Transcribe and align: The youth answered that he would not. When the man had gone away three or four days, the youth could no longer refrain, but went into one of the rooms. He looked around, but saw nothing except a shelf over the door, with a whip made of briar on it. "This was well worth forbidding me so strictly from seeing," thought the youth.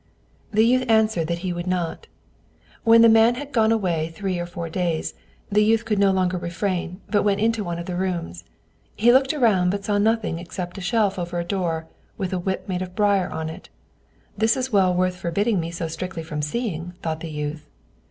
The 0.51 0.65
youth 0.65 0.89
answered 0.89 1.27
that 1.27 1.37
he 1.45 1.53
would 1.53 1.67
not. 1.67 2.07
When 2.83 3.03
the 3.03 3.07
man 3.07 3.35
had 3.35 3.51
gone 3.51 3.71
away 3.71 4.09
three 4.09 4.39
or 4.39 4.47
four 4.47 4.67
days, 4.67 5.13
the 5.51 5.63
youth 5.63 5.85
could 5.85 5.99
no 5.99 6.09
longer 6.09 6.39
refrain, 6.39 7.01
but 7.07 7.21
went 7.21 7.39
into 7.39 7.63
one 7.63 7.77
of 7.77 7.85
the 7.85 7.95
rooms. 7.95 8.43
He 8.95 9.13
looked 9.13 9.31
around, 9.31 9.69
but 9.69 9.85
saw 9.85 9.99
nothing 9.99 10.39
except 10.39 10.79
a 10.79 10.81
shelf 10.81 11.19
over 11.19 11.37
the 11.37 11.43
door, 11.47 11.85
with 12.17 12.33
a 12.33 12.39
whip 12.39 12.67
made 12.67 12.81
of 12.81 12.95
briar 12.95 13.29
on 13.29 13.47
it. 13.47 13.69
"This 14.35 14.55
was 14.55 14.73
well 14.73 14.91
worth 14.91 15.17
forbidding 15.17 15.59
me 15.59 15.69
so 15.69 15.87
strictly 15.87 16.23
from 16.23 16.41
seeing," 16.41 16.93
thought 17.03 17.19
the 17.19 17.29
youth. 17.29 17.67